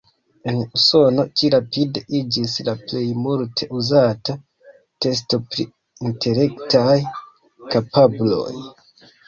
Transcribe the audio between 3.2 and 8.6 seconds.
multe uzata testo pri intelektaj kapabloj.